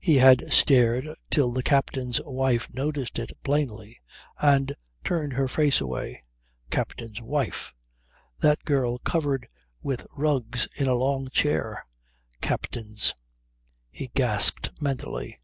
He 0.00 0.16
had 0.16 0.52
stared 0.52 1.06
till 1.30 1.52
the 1.52 1.62
captain's 1.62 2.20
wife 2.22 2.68
noticed 2.74 3.16
it 3.20 3.30
plainly 3.44 4.00
and 4.40 4.74
turned 5.04 5.34
her 5.34 5.46
face 5.46 5.80
away. 5.80 6.24
Captain's 6.70 7.22
wife! 7.22 7.72
That 8.40 8.64
girl 8.64 8.98
covered 8.98 9.46
with 9.80 10.04
rugs 10.16 10.66
in 10.74 10.88
a 10.88 10.96
long 10.96 11.28
chair. 11.28 11.86
Captain's...! 12.40 13.14
He 13.92 14.08
gasped 14.08 14.72
mentally. 14.80 15.38